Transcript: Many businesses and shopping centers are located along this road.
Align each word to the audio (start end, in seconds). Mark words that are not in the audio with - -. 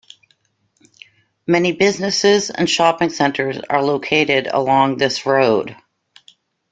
Many 1.45 1.73
businesses 1.73 2.49
and 2.49 2.67
shopping 2.67 3.11
centers 3.11 3.59
are 3.69 3.83
located 3.83 4.47
along 4.51 4.97
this 4.97 5.27
road. 5.27 5.75